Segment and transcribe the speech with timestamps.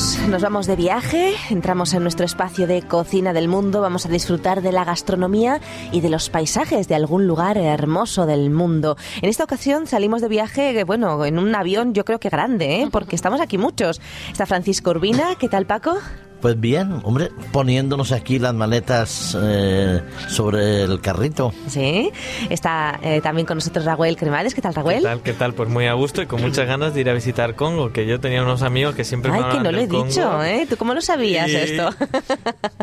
[0.00, 4.08] fijaros, nos vamos de viaje, entramos en nuestro espacio de cocina del mundo, vamos a
[4.08, 5.60] disfrutar de la gastronomía
[5.92, 8.96] y de los paisajes de algún lugar hermoso del mundo.
[9.22, 12.88] En esta ocasión salimos de viaje, bueno, en un avión yo creo que grande, ¿eh?
[12.90, 14.00] porque estamos aquí muchos.
[14.30, 15.98] Está Francisco Urbina, ¿qué tal Paco?
[16.40, 21.52] Pues bien, hombre, poniéndonos aquí las maletas eh, sobre el carrito.
[21.68, 22.10] Sí,
[22.48, 24.54] está eh, también con nosotros Raúl Cremades.
[24.54, 24.94] ¿Qué tal, Raúl?
[24.94, 25.20] ¿Qué tal?
[25.22, 25.52] ¿Qué tal?
[25.52, 28.20] Pues muy a gusto y con muchas ganas de ir a visitar Congo, que yo
[28.20, 30.42] tenía unos amigos que siempre Ay, me que no lo he del dicho, Congo.
[30.44, 30.66] ¿eh?
[30.66, 31.88] ¿Tú cómo lo sabías Y- esto?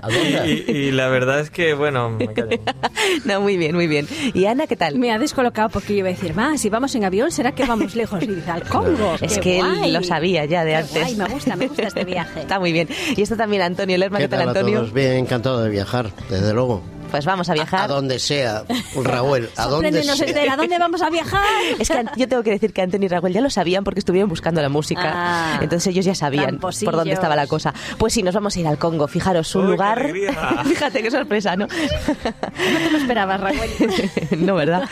[0.04, 0.64] ¿A dónde?
[0.68, 2.50] Y, y la verdad es que, bueno, me callo.
[3.26, 4.08] no, muy bien, muy bien.
[4.36, 5.00] ¿Y Ana, qué tal?
[5.00, 7.66] Me ha descolocado porque yo iba a decir, más, si vamos en avión, ¿será que
[7.66, 8.22] vamos lejos?
[8.22, 9.16] Y dice, al Congo.
[9.22, 9.86] Es ¡Qué que guay!
[9.86, 11.02] él lo sabía ya de Qué antes.
[11.02, 12.42] guay, me gusta, me gusta este viaje.
[12.42, 12.88] Está muy bien.
[13.16, 14.18] Y está también Antonio Lerma.
[14.20, 14.80] ¿Qué, ¿Qué tal, tal a Antonio?
[14.80, 14.94] todos?
[14.94, 16.82] Bien, encantado de viajar, desde luego.
[17.10, 17.80] Pues vamos a A, viajar.
[17.84, 18.64] a donde sea,
[19.02, 20.52] Raúl, a donde sea.
[20.54, 21.42] ¿a dónde vamos a viajar?
[21.80, 24.30] Es que yo tengo que decir que Antonio y Raúl ya lo sabían porque estuvieron
[24.30, 25.14] buscando la música.
[25.16, 27.74] Ah, Entonces ellos ya sabían por dónde estaba la cosa.
[27.98, 29.08] Pues sí, nos vamos a ir al Congo.
[29.08, 30.12] Fijaros, un ¡Uy, qué lugar.
[30.66, 31.68] Fíjate qué sorpresa, ¿no?
[31.68, 34.12] No te lo esperabas, Raquel.
[34.46, 34.84] no, ¿verdad?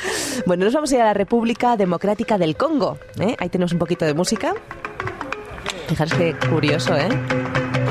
[0.46, 2.98] Bueno, nos vamos a ir a la República Democrática del Congo.
[3.20, 3.36] ¿eh?
[3.40, 4.54] Ahí tenemos un poquito de música.
[5.90, 7.10] Fijaros qué curioso, ¿eh?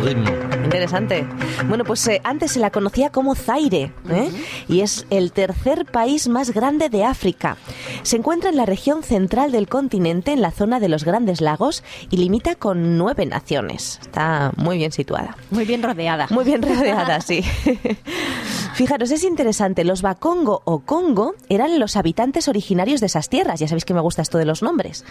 [0.03, 0.31] Ritmo.
[0.75, 1.25] Interesante.
[1.69, 4.29] Bueno, pues eh, antes se la conocía como Zaire ¿eh?
[4.67, 7.57] y es el tercer país más grande de África.
[8.03, 11.85] Se encuentra en la región central del continente, en la zona de los Grandes Lagos
[12.11, 14.01] y limita con nueve naciones.
[14.03, 15.37] Está muy bien situada.
[15.53, 16.27] Muy bien rodeada.
[16.31, 17.45] Muy bien rodeada, sí.
[18.75, 19.85] Fijaros, es interesante.
[19.85, 23.61] Los Bakongo o Congo eran los habitantes originarios de esas tierras.
[23.61, 25.05] Ya sabéis que me gusta esto de los nombres.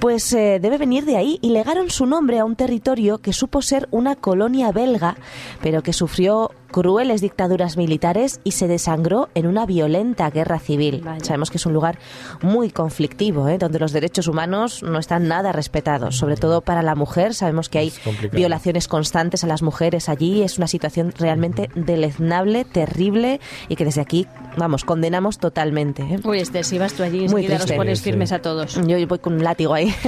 [0.00, 3.62] Pues eh, debe venir de ahí y legaron su nombre a un territorio que supo
[3.62, 5.16] ser una colonia belga,
[5.62, 11.02] pero que sufrió crueles dictaduras militares y se desangró en una violenta guerra civil.
[11.22, 11.98] Sabemos que es un lugar
[12.42, 13.58] muy conflictivo, ¿eh?
[13.58, 17.34] donde los derechos humanos no están nada respetados, sobre todo para la mujer.
[17.34, 17.92] Sabemos que hay
[18.32, 20.42] violaciones constantes a las mujeres allí.
[20.42, 26.02] Es una situación realmente deleznable, terrible y que desde aquí, vamos, condenamos totalmente.
[26.02, 26.20] ¿eh?
[26.24, 27.76] Uy, Esther, si vas tú allí, Muy enseguida los triste.
[27.76, 28.10] pones Sí, sí.
[28.10, 28.74] firmes a todos.
[28.86, 29.92] Yo voy con un látigo ahí.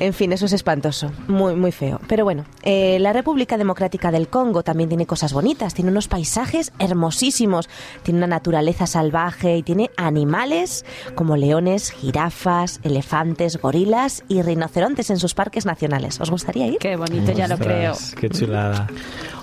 [0.00, 2.00] En fin, eso es espantoso, muy muy feo.
[2.08, 6.72] Pero bueno, eh, la República Democrática del Congo también tiene cosas bonitas, tiene unos paisajes
[6.78, 7.68] hermosísimos,
[8.02, 10.84] tiene una naturaleza salvaje y tiene animales
[11.14, 16.20] como leones, jirafas, elefantes, gorilas y rinocerontes en sus parques nacionales.
[16.20, 16.78] ¿Os gustaría ir?
[16.78, 17.94] Qué bonito, ya lo creo.
[18.18, 18.86] Qué chulada.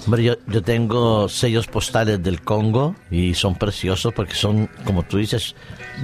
[0.05, 5.17] Hombre, yo, yo tengo sellos postales del Congo y son preciosos porque son, como tú
[5.17, 5.55] dices,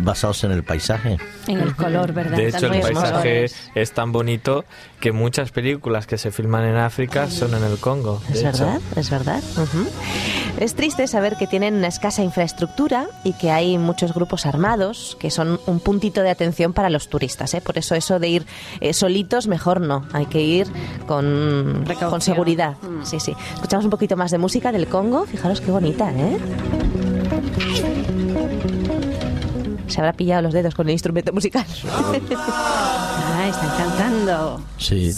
[0.02, 1.18] basados en el paisaje.
[1.48, 2.38] En el color, ¿verdad?
[2.38, 3.72] De hecho, el paisaje colores.
[3.76, 4.66] es tan bonito
[5.00, 8.22] que muchas películas que se filman en África son en el Congo.
[8.30, 8.66] Es hecho.
[8.66, 9.44] verdad, es verdad.
[10.58, 15.32] Es triste saber que tienen una escasa infraestructura y que hay muchos grupos armados que
[15.32, 17.54] son un puntito de atención para los turistas.
[17.54, 17.62] ¿eh?
[17.62, 18.46] Por eso eso de ir
[18.82, 20.06] eh, solitos, mejor no.
[20.12, 20.68] Hay que ir
[21.08, 22.10] con, Precaución.
[22.10, 22.76] con seguridad.
[22.82, 23.06] Mm.
[23.06, 23.34] Sí, sí.
[23.54, 25.26] Escuchamos un poquito más de música del Congo.
[25.26, 26.38] Fijaros qué bonita, ¿eh?
[29.88, 31.66] Se habrá pillado los dedos con el instrumento musical.
[33.42, 34.62] Ah, están cantando.
[34.78, 35.14] Sí.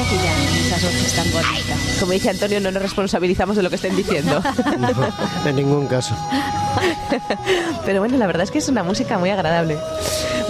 [0.00, 1.78] ¿Qué pillan esas voces tan bonitas?
[2.00, 4.42] Como dice Antonio, no nos responsabilizamos de lo que estén diciendo.
[5.44, 6.16] En ningún caso.
[7.84, 9.78] Pero bueno, la verdad es que es una música muy agradable.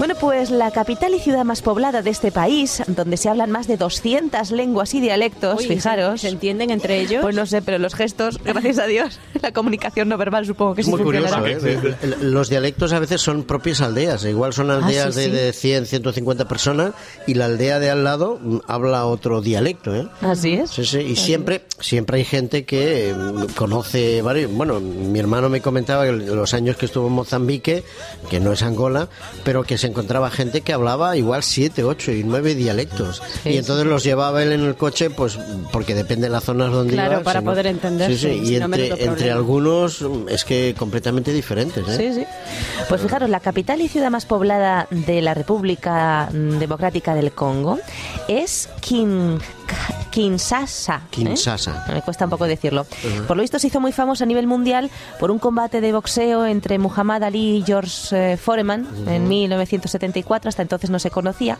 [0.00, 3.68] Bueno, pues la capital y ciudad más poblada de este país, donde se hablan más
[3.68, 6.22] de 200 lenguas y dialectos, Uy, fijaros.
[6.22, 7.20] ¿Se entienden entre ellos?
[7.20, 10.80] Pues no sé, pero los gestos, gracias a Dios, la comunicación no verbal supongo que
[10.80, 11.44] Es sí muy curioso.
[11.46, 11.94] ¿eh?
[12.22, 14.24] Los dialectos a veces son propias aldeas.
[14.24, 15.30] Igual son aldeas Ah, sí, sí.
[15.30, 16.92] De, de 100, 150 personas
[17.26, 20.08] y la aldea de al lado mm, habla otro dialecto, ¿eh?
[20.22, 20.70] Así es.
[20.70, 24.50] Sí, sí, y siempre, siempre hay gente que mm, conoce varios.
[24.50, 27.84] Bueno, mi hermano me comentaba que los años que estuvo en Mozambique,
[28.30, 29.06] que no es Angola,
[29.44, 33.22] pero que se encontraba gente que hablaba igual siete, ocho y nueve dialectos.
[33.42, 35.38] Sí, y entonces los llevaba él en el coche, pues
[35.72, 40.04] porque depende de las zonas donde Claro, iba, para poder entenderse, Sí, y entre, algunos
[40.28, 41.86] es que completamente diferentes.
[41.88, 41.96] ¿eh?
[41.96, 42.26] Sí, sí.
[42.88, 47.78] Pues fijaros, la capital y ciudad más poblada de la República Democrática del Congo
[48.28, 49.40] es Kin-
[50.10, 50.96] Kinshasa.
[50.96, 51.08] ¿eh?
[51.10, 51.84] Kinshasa.
[51.88, 52.86] Me cuesta un poco decirlo.
[53.26, 56.46] Por lo visto se hizo muy famoso a nivel mundial por un combate de boxeo
[56.46, 60.48] entre Muhammad Ali y George eh, Foreman en 1974.
[60.48, 61.58] Hasta entonces no se conocía.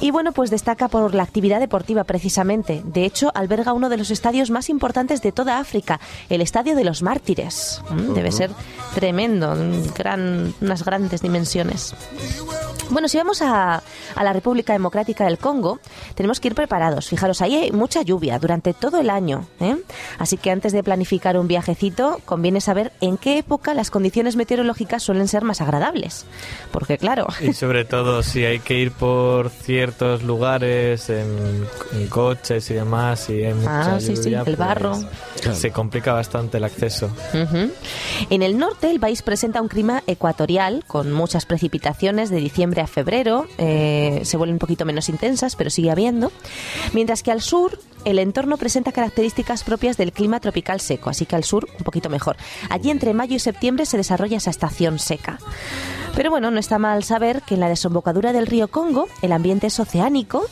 [0.00, 2.82] Y bueno, pues destaca por la actividad deportiva precisamente.
[2.84, 6.84] De hecho, alberga uno de los estadios más importantes de toda África, el Estadio de
[6.84, 7.82] los Mártires.
[7.90, 8.50] Mm, Debe ser
[8.94, 11.94] tremendo, un gran- unas grandes dimensiones.
[12.90, 13.82] Bueno, si vamos a,
[14.14, 15.80] a la República Democrática del Congo,
[16.14, 17.08] tenemos que ir preparados.
[17.08, 19.46] Fijaros, ahí mucha lluvia durante todo el año.
[19.60, 19.76] ¿eh?
[20.18, 25.02] Así que antes de planificar un viajecito, conviene saber en qué época las condiciones meteorológicas
[25.02, 26.26] suelen ser más agradables.
[26.72, 32.70] Porque claro, Y sobre todo si hay que ir por ciertos lugares en, en coches
[32.70, 34.92] y demás y hay mucha Ah, sí, sí, el barro.
[35.42, 37.06] pues, se complica bastante el acceso.
[37.32, 37.70] Ujú.
[38.30, 42.86] En el norte el país presenta un clima ecuatorial con muchas precipitaciones de diciembre a
[42.86, 43.46] febrero.
[43.58, 46.32] eh, se vuelven un poquito menos intensas, pero sigue habiendo.
[46.92, 47.53] Mientras que al sur
[48.04, 52.10] el entorno presenta características propias del clima tropical seco, así que al sur un poquito
[52.10, 52.36] mejor.
[52.68, 55.38] Allí entre mayo y septiembre se desarrolla esa estación seca.
[56.16, 59.66] Pero bueno, no está mal saber que en la desembocadura del río Congo el ambiente
[59.66, 60.44] es oceánico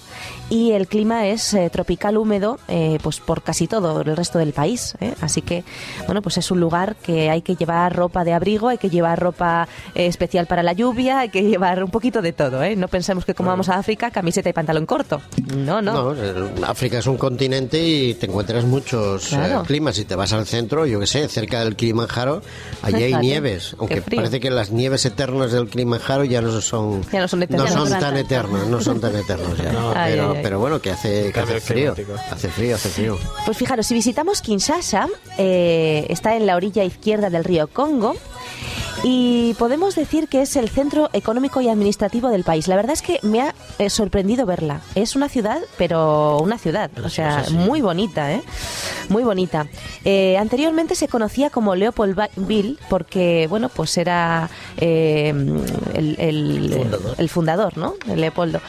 [0.50, 4.52] y el clima es eh, tropical húmedo eh, pues por casi todo el resto del
[4.52, 4.94] país.
[5.00, 5.14] ¿eh?
[5.20, 5.62] Así que,
[6.06, 9.20] bueno, pues es un lugar que hay que llevar ropa de abrigo, hay que llevar
[9.20, 12.60] ropa especial para la lluvia, hay que llevar un poquito de todo.
[12.76, 15.22] No pensemos que como vamos a África, camiseta y pantalón corto.
[15.56, 16.12] No, no.
[16.12, 19.62] No, África es un continente y te encuentras muchos Claro.
[19.62, 19.94] climas.
[19.94, 22.42] Si te vas al centro, yo que sé, cerca del Kilimanjaro,
[22.82, 23.76] allí hay nieves.
[23.78, 27.70] Aunque parece que las nieves eternas del Kilimanjaro ya no son, Ya no son eternas.
[27.74, 29.70] no son Ya no tan son eternas, no son tan eternas ya.
[29.94, 30.40] Ay, pero, ay, ay.
[30.42, 31.94] pero bueno, que hace, que hace frío.
[32.30, 33.18] Hace frío, hace frío.
[33.44, 35.08] Pues fijaros, si visitamos Kinshasa,
[35.38, 38.14] eh, está en la orilla izquierda del río Congo.
[39.04, 42.68] Y podemos decir que es el centro económico y administrativo del país.
[42.68, 44.80] La verdad es que me ha eh, sorprendido verla.
[44.94, 46.88] Es una ciudad, pero una ciudad.
[47.04, 48.42] O sea, muy bonita, ¿eh?
[49.08, 49.66] Muy bonita.
[50.04, 55.30] Eh, anteriormente se conocía como Leopoldville porque, bueno, pues era eh,
[55.94, 57.14] el, el- Fundador.
[57.18, 57.94] el fundador, ¿no?
[58.14, 58.60] Leopoldo.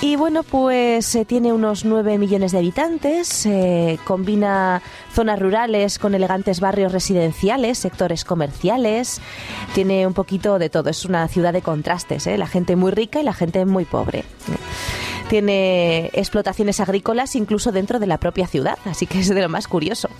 [0.00, 4.80] Y bueno, pues eh, tiene unos 9 millones de habitantes, eh, combina
[5.12, 9.20] zonas rurales con elegantes barrios residenciales, sectores comerciales,
[9.74, 10.90] tiene un poquito de todo.
[10.90, 12.38] Es una ciudad de contrastes, ¿eh?
[12.38, 14.24] la gente muy rica y la gente muy pobre.
[15.32, 19.66] Tiene explotaciones agrícolas incluso dentro de la propia ciudad, así que es de lo más
[19.66, 20.10] curioso.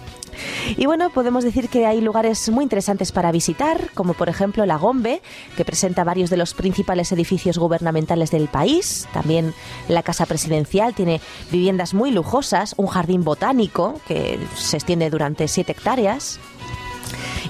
[0.78, 4.78] Y bueno, podemos decir que hay lugares muy interesantes para visitar, como por ejemplo la
[4.78, 5.20] Gombe,
[5.54, 9.06] que presenta varios de los principales edificios gubernamentales del país.
[9.12, 9.52] También
[9.86, 11.20] la Casa Presidencial tiene
[11.50, 16.40] viviendas muy lujosas, un jardín botánico que se extiende durante 7 hectáreas.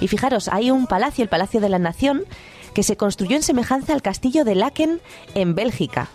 [0.01, 2.25] Y fijaros, hay un palacio, el Palacio de la Nación,
[2.73, 4.99] que se construyó en semejanza al castillo de Laken
[5.33, 6.09] en Bélgica.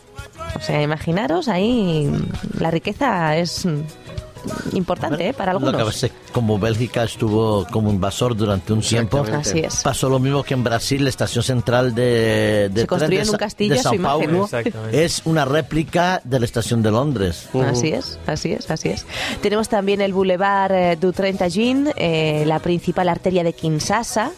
[0.57, 2.11] O sea, imaginaros, ahí
[2.59, 3.67] la riqueza es
[4.73, 5.33] importante ¿eh?
[5.35, 5.87] para Lo que algunos.
[5.95, 9.25] pasa como Bélgica estuvo como invasor durante un tiempo.
[9.33, 9.83] Así es.
[9.83, 13.29] pasó lo mismo que en Brasil, la estación central de, de Se construyó tren de
[13.29, 13.97] en un castillo de Sao.
[13.99, 14.49] Paulo.
[14.93, 17.49] Es una réplica de la estación de Londres.
[17.67, 19.07] Así es, así es, así es.
[19.43, 24.31] Tenemos también el Boulevard eh, du Trentagin, eh, la principal arteria de Kinshasa.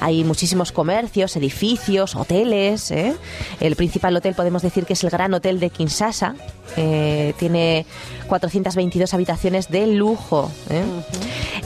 [0.00, 2.90] Hay muchísimos comercios, edificios, hoteles.
[2.90, 3.14] ¿eh?
[3.60, 6.34] El principal hotel podemos decir que es el Gran Hotel de Kinshasa.
[6.76, 7.86] Eh, tiene
[8.28, 10.50] 422 habitaciones de lujo.
[10.70, 10.84] ¿eh?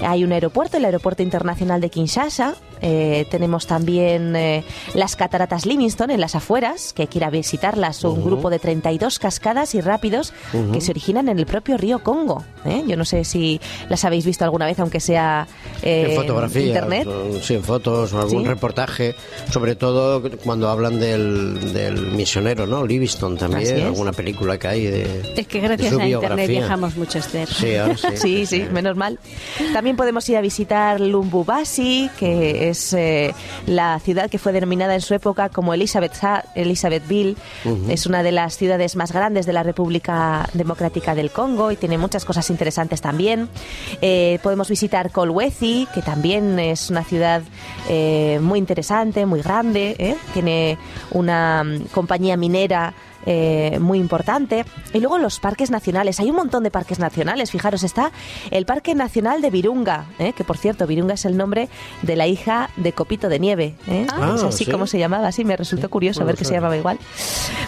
[0.06, 2.54] Hay un aeropuerto, el Aeropuerto Internacional de Kinshasa.
[2.82, 7.30] Eh, tenemos también eh, las cataratas Livingston en las afueras, que hay que ir a
[7.30, 8.02] visitarlas.
[8.04, 10.32] Un grupo de 32 cascadas y rápidos
[10.72, 12.44] que se originan en el propio río Congo.
[12.64, 12.82] ¿eh?
[12.86, 15.46] Yo no sé si las habéis visto alguna vez, aunque sea
[15.82, 17.06] eh, en fotografía, internet.
[17.06, 18.48] o- sí, en fotos o algún Sí.
[18.48, 19.14] reportaje,
[19.50, 22.86] sobre todo cuando hablan del, del misionero, ¿no?
[22.86, 23.84] Livingston también, es.
[23.84, 27.48] alguna película que hay de Es que gracias a Internet viajamos mucho, Esther.
[27.48, 27.66] Sí,
[27.96, 28.06] sí.
[28.30, 29.18] Sí, sí, menos mal.
[29.72, 33.34] También podemos ir a visitar Lumbubasi, que es eh,
[33.66, 36.12] la ciudad que fue denominada en su época como Elizabeth
[36.54, 37.36] Elizabethville.
[37.88, 41.98] Es una de las ciudades más grandes de la República Democrática del Congo y tiene
[41.98, 43.48] muchas cosas interesantes también.
[44.00, 47.42] Eh, podemos visitar Kolwezi, que también es una ciudad
[47.88, 50.16] eh, muy interesante, muy grande.
[50.32, 50.78] Tiene
[51.10, 52.94] una mm, compañía minera
[53.26, 54.64] eh, muy importante.
[54.92, 56.20] Y luego los parques nacionales.
[56.20, 57.50] Hay un montón de parques nacionales.
[57.50, 58.12] Fijaros, está
[58.50, 60.32] el Parque Nacional de Virunga, ¿eh?
[60.32, 61.68] que por cierto, Virunga es el nombre
[62.02, 63.74] de la hija de Copito de Nieve.
[63.86, 64.06] ¿eh?
[64.12, 64.70] Ah, es así ¿sí?
[64.70, 66.98] como se llamaba, así me resultó curioso ver que se llamaba igual.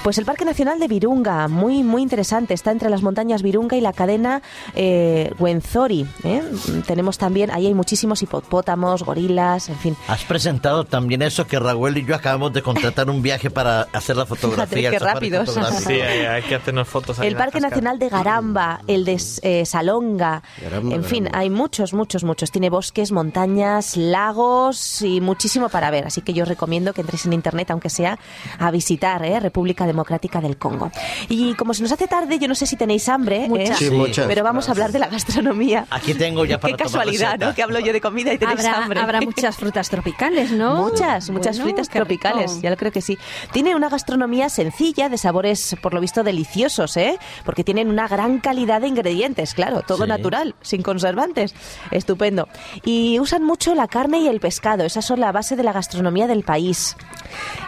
[0.02, 2.54] Pues el Parque Nacional de Virunga, muy, muy interesante.
[2.54, 4.42] Está entre las montañas Virunga y la cadena
[4.74, 6.04] eh, Wenzori.
[6.24, 6.42] ¿eh?
[6.88, 9.96] Tenemos también, ahí hay muchísimos hipopótamos, gorilas, en fin.
[10.08, 14.16] Has presentado también eso que Raúl y yo acabamos de contratar un viaje para hacer
[14.16, 14.90] la fotografía.
[14.90, 15.46] Qué fotográfico.
[15.46, 17.60] Sí, hay, hay que hacernos fotos ahí El Parque.
[17.60, 21.38] Nacional de Garamba, el de eh, Salonga, Garamba, en fin, Garamba.
[21.38, 22.50] hay muchos, muchos, muchos.
[22.50, 26.06] Tiene bosques, montañas, lagos y muchísimo para ver.
[26.06, 28.18] Así que yo os recomiendo que entréis en internet, aunque sea
[28.58, 29.38] a visitar ¿eh?
[29.38, 30.90] República Democrática del Congo.
[31.28, 33.72] Y como se nos hace tarde, yo no sé si tenéis hambre, ¿eh?
[33.76, 34.26] Sí, muchas.
[34.26, 35.86] pero vamos a hablar de la gastronomía.
[35.90, 37.38] Aquí tengo ya para Qué casualidad.
[37.38, 37.54] ¿no?
[37.54, 39.00] Que hablo yo de comida y tenéis Habrá, hambre.
[39.00, 40.76] habrá muchas frutas tropicales, ¿no?
[40.76, 42.62] Muchas, muchas Bueno, frutas tropicales, rico.
[42.62, 43.18] ya lo creo que sí.
[43.52, 47.18] Tiene una gastronomía sencilla, de sabor sabores, por lo visto, deliciosos, ¿eh?
[47.44, 50.08] Porque tienen una gran calidad de ingredientes, claro, todo Sí.
[50.08, 51.54] natural, sin conservantes.
[51.90, 52.48] Estupendo.
[52.84, 56.26] Y usan mucho la carne y el pescado, esas son la base de la gastronomía
[56.26, 56.96] del país.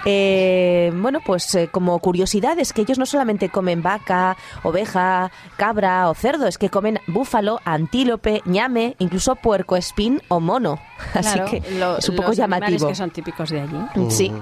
[0.05, 6.09] Eh, bueno, pues eh, como curiosidad es que ellos no solamente comen vaca, oveja, cabra
[6.09, 10.79] o cerdo, es que comen búfalo, antílope, ñame, incluso puerco espín o mono.
[11.13, 12.89] Claro, Así que lo- es un poco los llamativo.
[12.89, 13.79] que son típicos de allí.
[14.11, 14.33] Sí.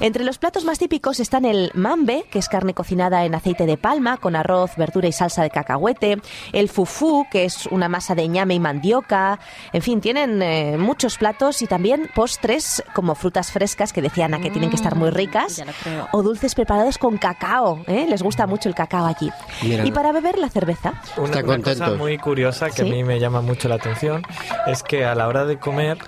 [0.00, 3.76] Entre los platos más típicos están el mambe, que es carne cocinada en aceite de
[3.76, 6.18] palma con arroz, verdura y salsa de cacahuete,
[6.52, 9.38] el fufú, que es una masa de ñame y mandioca,
[9.72, 14.40] en fin, tienen eh, muchos platos y también postres como frutas frescas que decía Ana
[14.40, 16.08] que tienen que estar muy ricas ya lo creo.
[16.12, 18.06] o dulces preparados con cacao, ¿eh?
[18.08, 19.30] les gusta mucho el cacao allí.
[19.62, 19.84] Mira.
[19.86, 20.94] Y para beber la cerveza.
[21.16, 22.88] Una, una cosa muy curiosa que Sí.
[22.88, 24.22] a mí me llama mucho la atención
[24.66, 25.98] es que a la hora de comer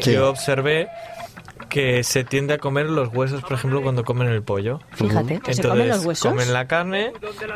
[0.00, 0.12] Sí.
[0.12, 0.88] yo observé
[1.68, 4.80] que se tiende a comer los huesos, por ejemplo, cuando comen el pollo.
[4.92, 5.40] Fíjate.
[5.40, 6.30] ¿Que se comen los huesos?
[6.30, 7.12] comen la carne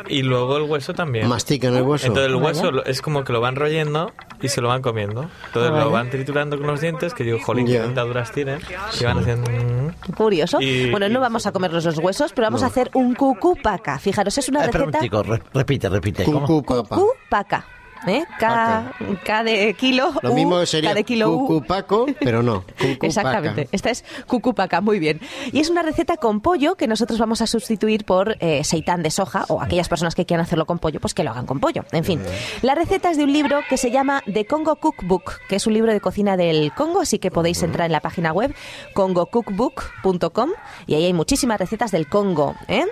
[0.07, 1.27] y luego el hueso también.
[1.27, 2.07] Mastican el hueso.
[2.07, 5.29] Entonces el hueso lo- es como que lo van royendo y se lo van comiendo.
[5.47, 5.85] Entonces Vaya.
[5.85, 7.81] lo van triturando con los dientes, que digo, jolín, qué Ya.
[7.83, 8.59] dentaduras tienen.
[8.99, 9.49] Y van haciendo...
[9.49, 10.11] mm.
[10.15, 10.61] Curioso.
[10.61, 13.97] Y- bueno, no vamos a comernos los huesos, pero vamos a hacer un cucupaca.
[13.97, 15.23] Fijaros, es una Eh, espera un receta...
[15.23, 16.23] re- repite, repite.
[16.25, 16.45] ¿cómo?
[16.45, 16.95] Cucu, papá.
[16.97, 17.65] Cucupaca.
[18.07, 18.25] ¿Eh?
[18.39, 18.93] K,
[19.23, 20.13] K de kilo.
[20.21, 21.47] Lo U, mismo sería K de kilo U.
[21.47, 22.61] cucupaco, pero no.
[22.79, 23.07] cucupaca.
[23.07, 23.69] Exactamente.
[23.71, 25.21] Esta es cucupaca, muy bien.
[25.51, 29.11] Y es una receta con pollo que nosotros vamos a sustituir por eh, seitán de
[29.11, 31.85] soja o aquellas personas que quieran hacerlo con pollo, pues que lo hagan con pollo.
[31.91, 32.21] En fin,
[32.61, 35.73] la receta es de un libro que se llama The Congo Cookbook, que es un
[35.73, 38.53] libro de cocina del Congo, así que podéis entrar en la página web
[38.93, 40.49] congocookbook.com
[40.87, 42.55] y ahí hay muchísimas recetas del Congo.
[42.67, 42.85] ¿eh?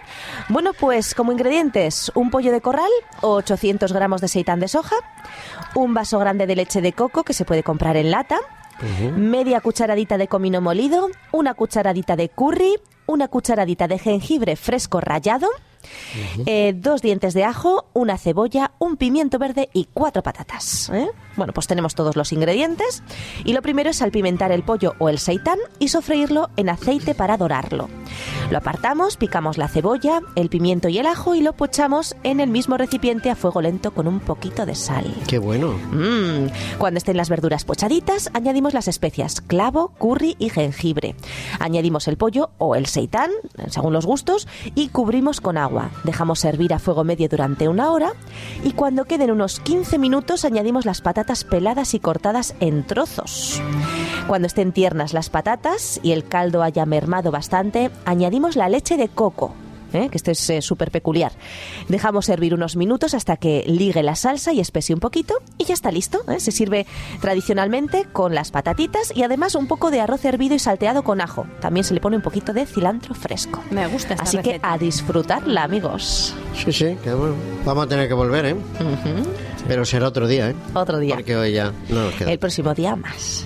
[0.50, 2.89] Bueno, pues como ingredientes, un pollo de corral,
[3.22, 4.96] 800 gramos de seitán de soja,
[5.75, 8.39] un vaso grande de leche de coco que se puede comprar en lata,
[9.15, 15.48] media cucharadita de comino molido, una cucharadita de curry, una cucharadita de jengibre fresco rallado,
[16.46, 20.89] eh, dos dientes de ajo, una cebolla, un pimiento verde y cuatro patatas.
[20.93, 21.10] ¿eh?
[21.36, 23.03] Bueno, pues tenemos todos los ingredientes
[23.43, 27.38] y lo primero es salpimentar el pollo o el seitán y sofreírlo en aceite para
[27.38, 27.89] dorarlo.
[28.50, 32.50] Lo apartamos, picamos la cebolla, el pimiento y el ajo y lo pochamos en el
[32.50, 35.13] mismo recipiente a fuego lento con un poquito de sal.
[35.27, 35.74] Qué bueno.
[35.91, 36.77] Mm.
[36.77, 41.15] Cuando estén las verduras pochaditas, añadimos las especias clavo, curry y jengibre.
[41.60, 43.32] Añadimos el pollo o el seitán,
[43.68, 45.91] según los gustos, y cubrimos con agua.
[46.03, 48.13] Dejamos hervir a fuego medio durante una hora
[48.63, 53.62] y cuando queden unos 15 minutos añadimos las patatas peladas y cortadas en trozos.
[54.32, 59.10] Cuando estén tiernas las patatas y el caldo haya mermado bastante, añadimos la leche de
[59.10, 59.54] coco.
[59.92, 60.08] ¿eh?
[60.10, 61.34] que esto es eh, súper peculiar.
[61.90, 65.74] Dejamos hervir unos minutos hasta que ligue la salsa y espese un poquito y ya
[65.74, 66.22] está listo.
[66.30, 66.40] ¿eh?
[66.40, 66.88] Se sirve
[67.20, 71.46] tradicionalmente con las patatitas y además un poco de arroz hervido y salteado con ajo.
[71.60, 73.62] También se le pone un poquito de cilantro fresco.
[73.70, 74.72] Me gusta esta Así que receta.
[74.72, 76.34] a disfrutarla, amigos.
[76.56, 77.36] Sí, sí, que bueno.
[77.66, 78.54] Vamos a tener que volver, ¿eh?
[78.54, 79.30] Ujú.
[79.68, 80.56] Pero será otro día, ¿eh?
[80.74, 81.16] Otro día.
[81.16, 82.32] Porque hoy ya no nos queda.
[82.32, 83.46] El próximo día más.